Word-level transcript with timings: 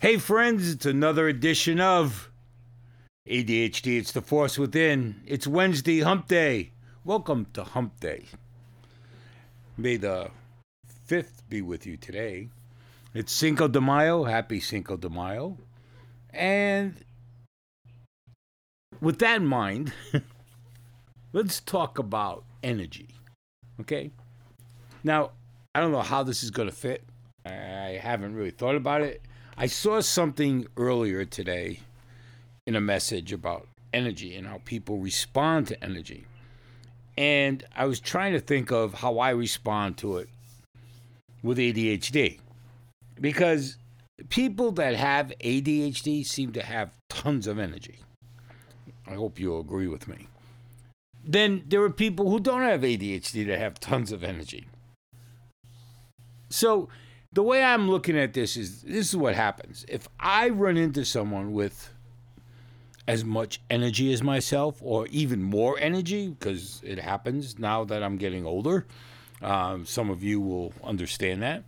Hey, 0.00 0.16
friends, 0.16 0.70
it's 0.70 0.86
another 0.86 1.26
edition 1.26 1.80
of 1.80 2.30
ADHD. 3.28 3.98
It's 3.98 4.12
the 4.12 4.22
Force 4.22 4.56
Within. 4.56 5.20
It's 5.26 5.44
Wednesday, 5.44 6.02
Hump 6.02 6.28
Day. 6.28 6.70
Welcome 7.04 7.48
to 7.54 7.64
Hump 7.64 7.98
Day. 7.98 8.26
May 9.76 9.96
the 9.96 10.30
5th 11.08 11.42
be 11.48 11.62
with 11.62 11.84
you 11.84 11.96
today. 11.96 12.48
It's 13.12 13.32
Cinco 13.32 13.66
de 13.66 13.80
Mayo. 13.80 14.22
Happy 14.22 14.60
Cinco 14.60 14.96
de 14.96 15.10
Mayo. 15.10 15.58
And 16.32 16.94
with 19.00 19.18
that 19.18 19.38
in 19.38 19.46
mind, 19.46 19.92
let's 21.32 21.58
talk 21.58 21.98
about 21.98 22.44
energy. 22.62 23.08
Okay? 23.80 24.12
Now, 25.02 25.32
I 25.74 25.80
don't 25.80 25.90
know 25.90 26.02
how 26.02 26.22
this 26.22 26.44
is 26.44 26.52
going 26.52 26.68
to 26.68 26.74
fit. 26.74 27.02
I 27.44 27.98
haven't 28.00 28.36
really 28.36 28.52
thought 28.52 28.76
about 28.76 29.02
it. 29.02 29.22
I 29.60 29.66
saw 29.66 30.00
something 30.00 30.68
earlier 30.76 31.24
today 31.24 31.80
in 32.64 32.76
a 32.76 32.80
message 32.80 33.32
about 33.32 33.66
energy 33.92 34.36
and 34.36 34.46
how 34.46 34.60
people 34.64 34.98
respond 34.98 35.66
to 35.66 35.84
energy. 35.84 36.26
And 37.16 37.64
I 37.74 37.86
was 37.86 37.98
trying 37.98 38.34
to 38.34 38.40
think 38.40 38.70
of 38.70 38.94
how 38.94 39.18
I 39.18 39.30
respond 39.30 39.98
to 39.98 40.18
it 40.18 40.28
with 41.42 41.58
ADHD. 41.58 42.38
Because 43.20 43.78
people 44.28 44.70
that 44.72 44.94
have 44.94 45.32
ADHD 45.40 46.24
seem 46.24 46.52
to 46.52 46.62
have 46.62 46.92
tons 47.10 47.48
of 47.48 47.58
energy. 47.58 47.98
I 49.08 49.14
hope 49.14 49.40
you'll 49.40 49.58
agree 49.58 49.88
with 49.88 50.06
me. 50.06 50.28
Then 51.24 51.64
there 51.66 51.82
are 51.82 51.90
people 51.90 52.30
who 52.30 52.38
don't 52.38 52.62
have 52.62 52.82
ADHD 52.82 53.44
that 53.48 53.58
have 53.58 53.80
tons 53.80 54.12
of 54.12 54.22
energy. 54.22 54.68
So, 56.48 56.88
the 57.38 57.42
way 57.44 57.62
I'm 57.62 57.88
looking 57.88 58.18
at 58.18 58.32
this 58.32 58.56
is 58.56 58.82
this 58.82 59.10
is 59.10 59.16
what 59.16 59.36
happens. 59.36 59.86
If 59.86 60.08
I 60.18 60.48
run 60.48 60.76
into 60.76 61.04
someone 61.04 61.52
with 61.52 61.94
as 63.06 63.24
much 63.24 63.60
energy 63.70 64.12
as 64.12 64.24
myself, 64.24 64.80
or 64.82 65.06
even 65.06 65.44
more 65.44 65.78
energy, 65.78 66.30
because 66.30 66.80
it 66.84 66.98
happens 66.98 67.56
now 67.56 67.84
that 67.84 68.02
I'm 68.02 68.16
getting 68.16 68.44
older, 68.44 68.86
um, 69.40 69.86
some 69.86 70.10
of 70.10 70.20
you 70.20 70.40
will 70.40 70.72
understand 70.82 71.40
that. 71.44 71.62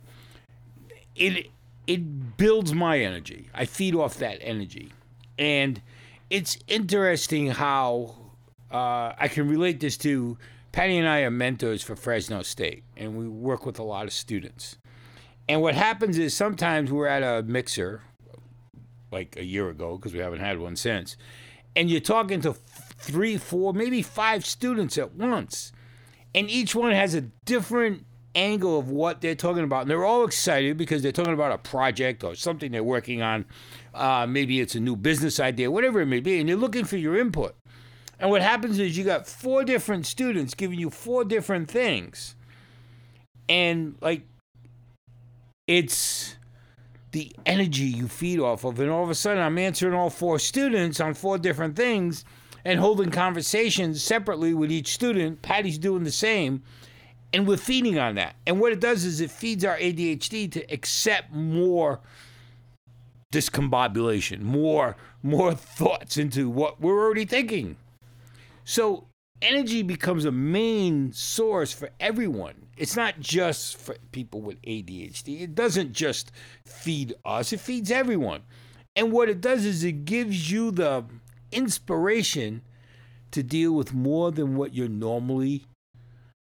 It 1.15 1.49
it 1.87 2.35
builds 2.35 2.73
my 2.73 2.99
energy. 2.99 3.47
I 3.53 3.63
feed 3.63 3.95
off 3.95 4.17
that 4.17 4.39
energy, 4.41 4.91
and 5.39 5.81
it's 6.29 6.57
interesting 6.67 7.47
how 7.47 8.17
uh, 8.69 9.13
I 9.17 9.29
can 9.29 9.47
relate 9.47 9.79
this 9.79 9.95
to. 9.99 10.37
Patty 10.73 10.97
and 10.97 11.07
I 11.07 11.21
are 11.21 11.31
mentors 11.31 11.81
for 11.81 11.95
Fresno 11.95 12.41
State, 12.41 12.83
and 12.97 13.15
we 13.15 13.29
work 13.29 13.65
with 13.65 13.79
a 13.79 13.83
lot 13.83 14.03
of 14.03 14.11
students. 14.11 14.75
And 15.51 15.61
what 15.61 15.75
happens 15.75 16.17
is 16.17 16.33
sometimes 16.33 16.93
we're 16.93 17.07
at 17.07 17.23
a 17.23 17.43
mixer, 17.43 18.03
like 19.11 19.35
a 19.35 19.43
year 19.43 19.67
ago, 19.67 19.97
because 19.97 20.13
we 20.13 20.19
haven't 20.19 20.39
had 20.39 20.59
one 20.59 20.77
since, 20.77 21.17
and 21.75 21.89
you're 21.89 21.99
talking 21.99 22.39
to 22.43 22.53
three, 22.53 23.35
four, 23.35 23.73
maybe 23.73 24.01
five 24.01 24.45
students 24.45 24.97
at 24.97 25.13
once. 25.13 25.73
And 26.33 26.49
each 26.49 26.73
one 26.73 26.93
has 26.93 27.15
a 27.15 27.21
different 27.43 28.05
angle 28.33 28.79
of 28.79 28.91
what 28.91 29.19
they're 29.19 29.35
talking 29.35 29.65
about. 29.65 29.81
And 29.81 29.91
they're 29.91 30.05
all 30.05 30.23
excited 30.23 30.77
because 30.77 31.03
they're 31.03 31.11
talking 31.11 31.33
about 31.33 31.51
a 31.51 31.57
project 31.57 32.23
or 32.23 32.33
something 32.33 32.71
they're 32.71 32.81
working 32.81 33.21
on. 33.21 33.43
Uh, 33.93 34.25
maybe 34.25 34.61
it's 34.61 34.75
a 34.75 34.79
new 34.79 34.95
business 34.95 35.37
idea, 35.37 35.69
whatever 35.69 35.99
it 35.99 36.05
may 36.05 36.21
be. 36.21 36.39
And 36.39 36.47
you're 36.47 36.57
looking 36.57 36.85
for 36.85 36.95
your 36.95 37.17
input. 37.17 37.57
And 38.21 38.29
what 38.29 38.41
happens 38.41 38.79
is 38.79 38.97
you 38.97 39.03
got 39.03 39.27
four 39.27 39.65
different 39.65 40.05
students 40.05 40.53
giving 40.53 40.79
you 40.79 40.89
four 40.89 41.25
different 41.25 41.69
things. 41.69 42.37
And 43.49 43.97
like 43.99 44.23
it's 45.71 46.35
the 47.13 47.31
energy 47.45 47.83
you 47.83 48.09
feed 48.09 48.41
off 48.41 48.65
of. 48.65 48.77
And 48.81 48.89
all 48.89 49.05
of 49.05 49.09
a 49.09 49.15
sudden, 49.15 49.41
I'm 49.41 49.57
answering 49.57 49.93
all 49.93 50.09
four 50.09 50.37
students 50.37 50.99
on 50.99 51.13
four 51.13 51.37
different 51.37 51.77
things 51.77 52.25
and 52.65 52.77
holding 52.77 53.09
conversations 53.09 54.03
separately 54.03 54.53
with 54.53 54.69
each 54.69 54.93
student. 54.93 55.41
Patty's 55.41 55.77
doing 55.77 56.03
the 56.03 56.11
same. 56.11 56.61
And 57.31 57.47
we're 57.47 57.55
feeding 57.55 57.97
on 57.97 58.15
that. 58.15 58.35
And 58.45 58.59
what 58.59 58.73
it 58.73 58.81
does 58.81 59.05
is 59.05 59.21
it 59.21 59.31
feeds 59.31 59.63
our 59.63 59.77
ADHD 59.77 60.51
to 60.51 60.73
accept 60.73 61.31
more 61.31 62.01
discombobulation, 63.31 64.41
more, 64.41 64.97
more 65.23 65.55
thoughts 65.55 66.17
into 66.17 66.49
what 66.49 66.81
we're 66.81 67.01
already 67.01 67.23
thinking. 67.23 67.77
So 68.65 69.05
energy 69.41 69.83
becomes 69.83 70.25
a 70.25 70.31
main 70.31 71.11
source 71.13 71.71
for 71.71 71.89
everyone. 71.99 72.67
It's 72.77 72.95
not 72.95 73.19
just 73.19 73.77
for 73.77 73.95
people 74.11 74.41
with 74.41 74.61
ADHD. 74.61 75.41
It 75.41 75.55
doesn't 75.55 75.93
just 75.93 76.31
feed 76.65 77.13
us, 77.25 77.53
it 77.53 77.59
feeds 77.59 77.91
everyone. 77.91 78.41
And 78.95 79.11
what 79.11 79.29
it 79.29 79.41
does 79.41 79.65
is 79.65 79.83
it 79.83 80.05
gives 80.05 80.51
you 80.51 80.71
the 80.71 81.05
inspiration 81.51 82.61
to 83.31 83.43
deal 83.43 83.73
with 83.73 83.93
more 83.93 84.31
than 84.31 84.55
what 84.55 84.73
you're 84.73 84.89
normally 84.89 85.65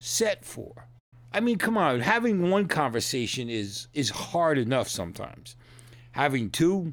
set 0.00 0.44
for. 0.44 0.88
I 1.32 1.40
mean, 1.40 1.58
come 1.58 1.78
on, 1.78 2.00
having 2.00 2.50
one 2.50 2.66
conversation 2.66 3.48
is 3.48 3.86
is 3.94 4.10
hard 4.10 4.58
enough 4.58 4.88
sometimes. 4.88 5.54
Having 6.12 6.50
two 6.50 6.92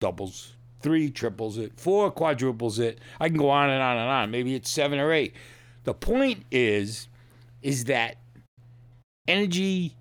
doubles, 0.00 0.54
three 0.80 1.10
triples 1.10 1.58
it, 1.58 1.78
four 1.78 2.10
quadruples 2.10 2.78
it. 2.78 3.00
I 3.20 3.28
can 3.28 3.38
go 3.38 3.50
on 3.50 3.70
and 3.70 3.82
on 3.82 3.96
and 3.96 4.08
on. 4.08 4.30
Maybe 4.30 4.54
it's 4.54 4.70
seven 4.70 4.98
or 4.98 5.12
eight. 5.12 5.34
The 5.84 5.94
point 5.94 6.44
is, 6.50 7.08
is 7.62 7.84
that 7.84 8.16
energy 9.28 9.94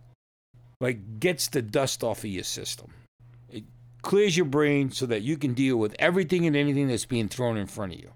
like 0.81 1.19
gets 1.19 1.47
the 1.47 1.61
dust 1.61 2.03
off 2.03 2.19
of 2.19 2.29
your 2.29 2.43
system. 2.43 2.91
It 3.49 3.63
clears 4.01 4.35
your 4.35 4.45
brain 4.45 4.91
so 4.91 5.05
that 5.05 5.21
you 5.21 5.37
can 5.37 5.53
deal 5.53 5.77
with 5.77 5.95
everything 5.99 6.45
and 6.45 6.55
anything 6.55 6.87
that's 6.87 7.05
being 7.05 7.27
thrown 7.27 7.57
in 7.57 7.67
front 7.67 7.93
of 7.93 7.99
you. 7.99 8.11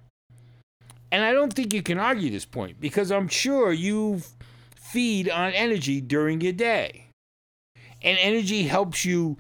And 1.11 1.23
I 1.23 1.31
don't 1.31 1.53
think 1.53 1.73
you 1.73 1.81
can 1.81 1.99
argue 1.99 2.29
this 2.29 2.45
point 2.45 2.79
because 2.79 3.11
I'm 3.11 3.27
sure 3.27 3.71
you 3.71 4.21
feed 4.75 5.29
on 5.29 5.51
energy 5.53 6.01
during 6.01 6.41
your 6.41 6.53
day. 6.53 7.07
And 8.01 8.17
energy 8.19 8.63
helps 8.63 9.03
you 9.05 9.37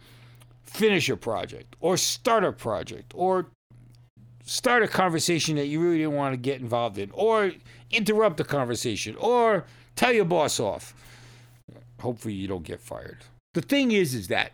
finish 0.69 1.09
a 1.09 1.17
project 1.17 1.75
or 1.79 1.97
start 1.97 2.43
a 2.43 2.51
project 2.51 3.11
or 3.15 3.47
start 4.45 4.83
a 4.83 4.87
conversation 4.87 5.55
that 5.55 5.67
you 5.67 5.81
really 5.81 5.97
didn't 5.97 6.13
want 6.13 6.33
to 6.33 6.37
get 6.37 6.61
involved 6.61 6.97
in 6.97 7.09
or 7.11 7.51
interrupt 7.91 8.37
the 8.37 8.43
conversation 8.43 9.15
or 9.17 9.65
tell 9.95 10.13
your 10.13 10.25
boss 10.25 10.59
off. 10.59 10.93
Hopefully 11.99 12.33
you 12.33 12.47
don't 12.47 12.63
get 12.63 12.79
fired. 12.79 13.17
The 13.53 13.61
thing 13.61 13.91
is 13.91 14.13
is 14.13 14.27
that 14.27 14.51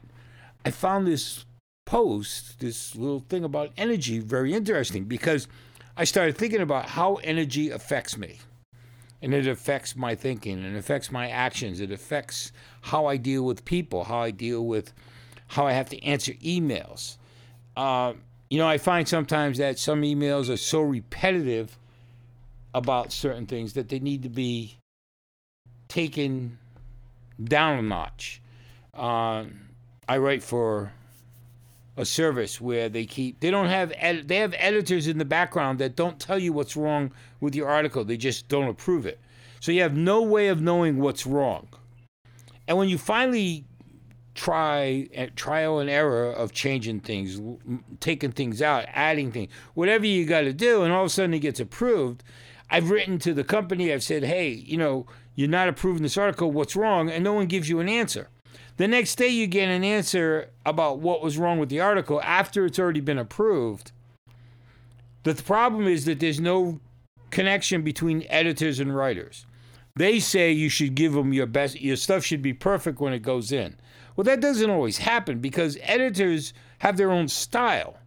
I 0.65 0.71
found 0.71 1.05
this 1.05 1.45
post, 1.85 2.59
this 2.59 2.95
little 2.95 3.19
thing 3.19 3.43
about 3.43 3.71
energy 3.77 4.19
very 4.19 4.53
interesting 4.53 5.05
because 5.05 5.47
I 5.97 6.03
started 6.05 6.37
thinking 6.37 6.61
about 6.61 6.89
how 6.89 7.15
energy 7.15 7.69
affects 7.69 8.17
me. 8.17 8.39
And 9.21 9.33
it 9.33 9.47
affects 9.47 9.95
my 9.95 10.13
thinking, 10.13 10.63
and 10.63 10.75
it 10.75 10.77
affects 10.77 11.11
my 11.11 11.29
actions, 11.29 11.79
it 11.79 11.89
affects 11.89 12.51
how 12.81 13.07
I 13.07 13.17
deal 13.17 13.43
with 13.43 13.65
people, 13.65 14.03
how 14.03 14.19
I 14.19 14.29
deal 14.29 14.65
with 14.65 14.93
how 15.47 15.65
I 15.65 15.73
have 15.73 15.89
to 15.89 16.03
answer 16.03 16.33
emails. 16.33 17.17
Uh, 17.75 18.13
you 18.49 18.57
know, 18.57 18.67
I 18.67 18.77
find 18.77 19.07
sometimes 19.07 19.57
that 19.57 19.79
some 19.79 20.01
emails 20.01 20.49
are 20.49 20.57
so 20.57 20.81
repetitive 20.81 21.77
about 22.73 23.11
certain 23.11 23.45
things 23.45 23.73
that 23.73 23.89
they 23.89 23.99
need 23.99 24.23
to 24.23 24.29
be 24.29 24.77
taken 25.87 26.57
down 27.43 27.79
a 27.79 27.81
notch. 27.81 28.41
Uh, 28.93 29.45
I 30.07 30.17
write 30.17 30.43
for 30.43 30.91
a 31.97 32.05
service 32.05 32.59
where 32.59 32.89
they 32.89 33.05
keep 33.05 33.39
they 33.39 33.49
don't 33.49 33.67
have 33.67 33.93
ed- 33.95 34.27
they 34.27 34.37
have 34.37 34.53
editors 34.57 35.07
in 35.07 35.17
the 35.17 35.25
background 35.25 35.79
that 35.79 35.95
don't 35.95 36.19
tell 36.19 36.37
you 36.37 36.51
what's 36.51 36.75
wrong 36.75 37.11
with 37.39 37.55
your 37.55 37.69
article. 37.69 38.03
They 38.03 38.17
just 38.17 38.47
don't 38.47 38.67
approve 38.67 39.05
it. 39.05 39.19
So 39.61 39.71
you 39.71 39.81
have 39.81 39.95
no 39.95 40.21
way 40.21 40.49
of 40.49 40.61
knowing 40.61 40.99
what's 40.99 41.25
wrong. 41.25 41.67
And 42.67 42.77
when 42.77 42.89
you 42.89 42.97
finally 42.97 43.65
try 44.35 45.07
eh, 45.13 45.29
trial 45.35 45.79
and 45.79 45.89
error 45.89 46.31
of 46.31 46.51
changing 46.51 46.99
things, 46.99 47.41
taking 47.99 48.31
things 48.31 48.61
out, 48.61 48.85
adding 48.89 49.31
things, 49.31 49.51
whatever 49.73 50.05
you 50.05 50.25
got 50.25 50.41
to 50.41 50.53
do, 50.53 50.83
and 50.83 50.93
all 50.93 51.01
of 51.01 51.07
a 51.07 51.09
sudden 51.09 51.33
it 51.33 51.39
gets 51.39 51.59
approved. 51.59 52.23
I've 52.69 52.89
written 52.89 53.17
to 53.19 53.33
the 53.33 53.43
company. 53.43 53.91
I've 53.91 54.03
said, 54.03 54.23
hey, 54.23 54.49
you 54.49 54.77
know, 54.77 55.05
you're 55.35 55.47
not 55.47 55.69
approving 55.69 56.03
this 56.03 56.17
article. 56.17 56.51
What's 56.51 56.75
wrong? 56.75 57.09
And 57.09 57.23
no 57.23 57.33
one 57.33 57.47
gives 57.47 57.69
you 57.69 57.79
an 57.79 57.89
answer. 57.89 58.29
The 58.77 58.87
next 58.87 59.15
day, 59.15 59.29
you 59.29 59.47
get 59.47 59.69
an 59.69 59.83
answer 59.83 60.49
about 60.65 60.99
what 60.99 61.21
was 61.21 61.37
wrong 61.37 61.59
with 61.59 61.69
the 61.69 61.79
article 61.79 62.21
after 62.23 62.65
it's 62.65 62.77
already 62.77 62.99
been 62.99 63.17
approved. 63.17 63.91
The 65.23 65.35
problem 65.35 65.87
is 65.87 66.05
that 66.05 66.19
there's 66.19 66.41
no 66.41 66.81
connection 67.29 67.83
between 67.83 68.25
editors 68.29 68.79
and 68.79 68.95
writers. 68.95 69.45
They 69.95 70.19
say 70.19 70.51
you 70.51 70.67
should 70.67 70.95
give 70.95 71.13
them 71.13 71.31
your 71.31 71.45
best, 71.45 71.79
your 71.81 71.95
stuff 71.95 72.25
should 72.25 72.41
be 72.41 72.53
perfect 72.53 72.99
when 72.99 73.13
it 73.13 73.21
goes 73.21 73.51
in. 73.51 73.77
Well, 74.15 74.25
that 74.25 74.41
doesn't 74.41 74.69
always 74.69 74.97
happen 74.97 75.39
because 75.39 75.77
editors 75.81 76.53
have 76.79 76.97
their 76.97 77.11
own 77.11 77.27
style. 77.29 77.97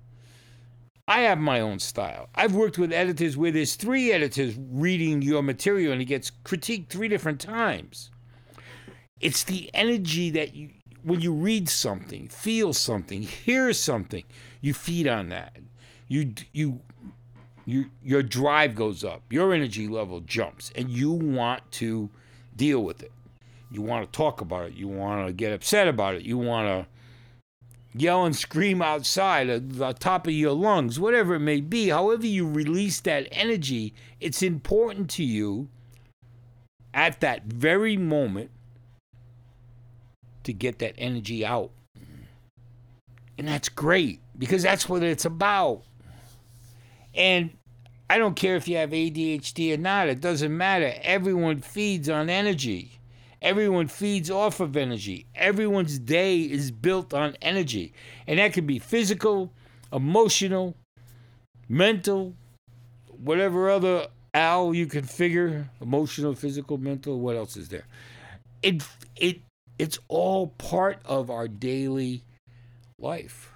I 1.06 1.20
have 1.20 1.38
my 1.38 1.60
own 1.60 1.78
style. 1.78 2.28
I've 2.34 2.54
worked 2.54 2.76
with 2.76 2.92
editors 2.92 3.38
where 3.38 3.50
there's 3.50 3.74
three 3.76 4.12
editors 4.12 4.54
reading 4.58 5.22
your 5.22 5.42
material 5.42 5.92
and 5.92 6.02
it 6.02 6.04
gets 6.04 6.30
critiqued 6.44 6.88
three 6.88 7.08
different 7.08 7.40
times. 7.40 8.10
It's 9.18 9.42
the 9.42 9.70
energy 9.72 10.30
that 10.30 10.54
you 10.54 10.70
when 11.02 11.20
you 11.20 11.32
read 11.32 11.68
something, 11.68 12.28
feel 12.28 12.74
something, 12.74 13.22
hear 13.22 13.72
something, 13.72 14.24
you 14.60 14.74
feed 14.74 15.08
on 15.08 15.30
that. 15.30 15.56
You 16.08 16.34
you 16.52 16.80
you 17.68 17.90
your 18.02 18.22
drive 18.22 18.74
goes 18.74 19.04
up, 19.04 19.22
your 19.30 19.52
energy 19.52 19.88
level 19.88 20.20
jumps, 20.20 20.72
and 20.74 20.88
you 20.88 21.12
want 21.12 21.70
to 21.72 22.08
deal 22.56 22.82
with 22.82 23.02
it. 23.02 23.12
You 23.70 23.82
want 23.82 24.10
to 24.10 24.16
talk 24.16 24.40
about 24.40 24.68
it. 24.68 24.74
You 24.74 24.88
want 24.88 25.26
to 25.26 25.34
get 25.34 25.52
upset 25.52 25.86
about 25.86 26.14
it. 26.14 26.22
You 26.22 26.38
want 26.38 26.66
to 26.66 27.98
yell 27.98 28.24
and 28.24 28.34
scream 28.34 28.80
outside 28.80 29.50
at 29.50 29.68
the 29.74 29.92
top 29.92 30.26
of 30.26 30.32
your 30.32 30.54
lungs, 30.54 30.98
whatever 30.98 31.34
it 31.34 31.40
may 31.40 31.60
be. 31.60 31.90
However, 31.90 32.26
you 32.26 32.48
release 32.48 33.00
that 33.00 33.28
energy, 33.30 33.92
it's 34.18 34.42
important 34.42 35.10
to 35.10 35.22
you 35.22 35.68
at 36.94 37.20
that 37.20 37.44
very 37.44 37.98
moment 37.98 38.50
to 40.44 40.54
get 40.54 40.78
that 40.78 40.94
energy 40.96 41.44
out. 41.44 41.70
And 43.36 43.46
that's 43.46 43.68
great 43.68 44.20
because 44.38 44.62
that's 44.62 44.88
what 44.88 45.02
it's 45.02 45.26
about. 45.26 45.82
And 47.14 47.56
I 48.10 48.18
don't 48.18 48.36
care 48.36 48.56
if 48.56 48.68
you 48.68 48.76
have 48.76 48.90
ADHD 48.90 49.74
or 49.74 49.76
not, 49.76 50.08
it 50.08 50.20
doesn't 50.20 50.56
matter. 50.56 50.94
Everyone 51.02 51.60
feeds 51.60 52.08
on 52.08 52.30
energy. 52.30 52.98
Everyone 53.40 53.86
feeds 53.86 54.30
off 54.30 54.60
of 54.60 54.76
energy. 54.76 55.26
Everyone's 55.34 55.98
day 55.98 56.40
is 56.40 56.70
built 56.70 57.14
on 57.14 57.36
energy. 57.40 57.92
And 58.26 58.38
that 58.38 58.52
could 58.52 58.66
be 58.66 58.78
physical, 58.78 59.52
emotional, 59.92 60.74
mental, 61.68 62.34
whatever 63.08 63.70
other 63.70 64.08
Al 64.34 64.74
you 64.74 64.86
can 64.86 65.04
figure, 65.04 65.68
emotional, 65.80 66.34
physical, 66.34 66.78
mental, 66.78 67.18
what 67.20 67.36
else 67.36 67.56
is 67.56 67.68
there? 67.68 67.86
It 68.62 68.82
it 69.16 69.40
it's 69.78 69.98
all 70.08 70.48
part 70.58 71.00
of 71.04 71.30
our 71.30 71.48
daily 71.48 72.22
life. 72.98 73.52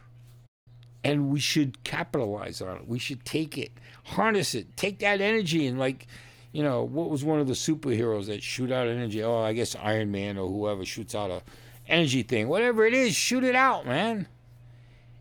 And 1.05 1.31
we 1.31 1.41
should 1.41 1.83
capitalize 1.85 2.63
on 2.63 2.77
it. 2.77 2.87
We 2.87 2.99
should 2.99 3.25
take 3.25 3.59
it, 3.59 3.73
harness 4.05 4.55
it, 4.55 4.77
take 4.77 5.01
that 5.01 5.21
energy 5.21 5.67
and 5.67 5.79
like 5.79 6.07
you 6.53 6.63
know, 6.63 6.83
what 6.85 7.09
was 7.09 7.25
one 7.25 7.41
of 7.41 7.47
the 7.47 7.55
superheroes 7.55 8.27
that 8.27 8.43
shoot 8.43 8.71
out 8.71 8.87
energy? 8.87 9.23
Oh, 9.23 9.39
I 9.39 9.55
guess 9.55 9.75
Iron 9.75 10.11
Man 10.11 10.37
or 10.37 10.49
whoever 10.49 10.85
shoots 10.85 11.15
out 11.15 11.31
a 11.31 11.43
energy 11.89 12.23
thing. 12.23 12.49
Whatever 12.49 12.85
it 12.85 12.95
is, 12.95 13.17
shoot 13.17 13.43
it 13.43 13.55
out, 13.55 13.87
man. 13.87 14.29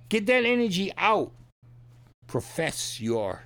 Get 0.09 0.25
that 0.25 0.43
energy 0.43 0.91
out. 0.97 1.31
Profess 2.27 2.99
your 2.99 3.43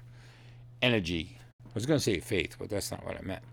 energy. 0.81 1.38
I 1.63 1.69
was 1.75 1.85
going 1.85 1.99
to 1.99 2.03
say 2.03 2.19
faith, 2.19 2.55
but 2.57 2.69
that's 2.69 2.89
not 2.89 3.05
what 3.05 3.17
I 3.17 3.21
meant. 3.21 3.43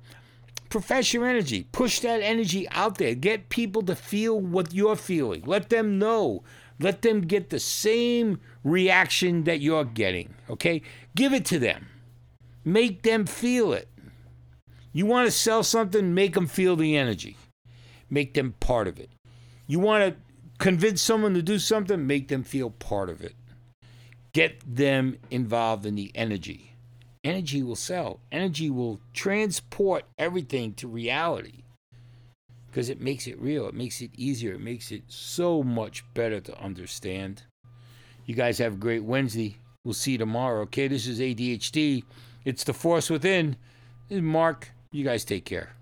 Profess 0.71 1.13
your 1.13 1.27
energy. 1.27 1.67
Push 1.73 2.01
that 2.01 2.23
energy 2.23 2.67
out 2.71 2.97
there. 2.97 3.15
Get 3.15 3.51
people 3.51 3.83
to 3.83 3.95
feel 3.95 4.41
what 4.41 4.73
you're 4.73 4.97
feeling. 4.97 5.43
Let 5.45 5.69
them 5.69 5.99
know. 5.99 6.43
Let 6.83 7.03
them 7.03 7.23
get 7.23 7.51
the 7.51 7.61
same 7.61 8.41
reaction 8.65 9.45
that 9.45 9.61
you're 9.61 9.85
getting. 9.85 10.35
Okay? 10.51 10.83
Give 11.15 11.33
it 11.33 11.45
to 11.47 11.59
them. 11.59 11.87
Make 12.65 13.03
them 13.03 13.27
feel 13.27 13.73
it. 13.73 13.89
You 14.93 15.07
want 15.07 15.27
to 15.27 15.33
sell 15.33 15.63
something, 15.63 16.13
make 16.13 16.35
them 16.35 16.47
feel 16.47 16.77
the 16.77 16.97
energy, 16.97 17.39
make 18.11 18.35
them 18.35 18.55
part 18.61 18.87
of 18.87 19.01
it. 19.01 19.09
You 19.67 19.79
want 19.79 20.05
to 20.05 20.21
convince 20.59 21.01
someone 21.01 21.33
to 21.35 21.43
do 21.43 21.59
something, 21.59 22.07
make 22.07 22.29
them 22.29 22.43
feel 22.43 22.71
part 22.71 23.09
of 23.09 23.23
it. 23.23 23.35
Get 24.35 24.61
them 24.67 25.19
involved 25.31 25.87
in 25.87 25.95
the 25.95 26.13
energy. 26.15 26.75
Energy 27.25 27.63
will 27.63 27.77
sell, 27.77 28.21
energy 28.31 28.69
will 28.69 29.01
transport 29.15 30.05
everything 30.19 30.75
to 30.75 30.89
reality 30.89 31.63
because 32.73 32.89
it 32.89 33.03
makes 33.03 33.27
it 33.27 33.39
real, 33.39 33.69
it 33.69 33.75
makes 33.75 34.01
it 34.01 34.11
easier, 34.17 34.55
it 34.55 34.61
makes 34.61 34.91
it 34.91 35.03
so 35.07 35.63
much 35.63 36.03
better 36.15 36.41
to 36.41 36.59
understand. 36.59 37.43
You 38.25 38.35
guys 38.35 38.57
have 38.59 38.73
a 38.73 38.77
great 38.77 39.05
Wednesday. 39.05 39.59
We'll 39.85 39.93
see 39.93 40.13
you 40.13 40.19
tomorrow. 40.19 40.63
Okay, 40.63 40.89
this 40.89 41.07
is 41.07 41.21
ADHD. 41.21 42.03
It's 42.47 42.65
the 42.65 42.73
force 42.73 43.11
within. 43.11 43.57
Mark. 44.11 44.71
You 44.91 45.05
guys 45.05 45.25
take 45.25 45.45
care. 45.45 45.75